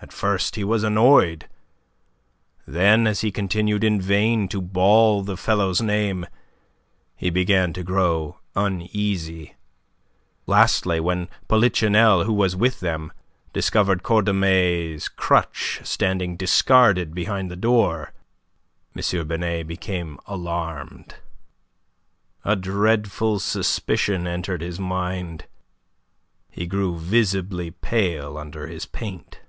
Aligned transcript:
At 0.00 0.12
first 0.12 0.56
he 0.56 0.62
was 0.64 0.84
annoyed; 0.84 1.48
then 2.66 3.06
as 3.06 3.20
he 3.22 3.32
continued 3.32 3.82
in 3.84 4.00
vain 4.00 4.48
to 4.48 4.62
bawl 4.62 5.22
the 5.22 5.36
fellow's 5.36 5.82
name, 5.82 6.24
he 7.16 7.28
began 7.30 7.72
to 7.72 7.82
grow 7.82 8.38
uneasy; 8.54 9.56
lastly, 10.46 10.98
when 11.00 11.28
Polichinelle, 11.48 12.24
who 12.24 12.32
was 12.32 12.54
with 12.56 12.78
them, 12.80 13.12
discovered 13.52 14.02
Cordemais' 14.04 15.08
crutch 15.08 15.80
standing 15.82 16.36
discarded 16.36 17.12
behind 17.12 17.50
the 17.50 17.56
door, 17.56 18.12
M. 18.96 19.26
Binet 19.28 19.66
became 19.66 20.18
alarmed. 20.26 21.16
A 22.44 22.54
dreadful 22.56 23.40
suspicion 23.40 24.26
entered 24.28 24.62
his 24.62 24.78
mind. 24.80 25.46
He 26.50 26.66
grew 26.66 26.96
visibly 26.98 27.72
pale 27.72 28.38
under 28.38 28.68
his 28.68 28.86
paint. 28.86 29.40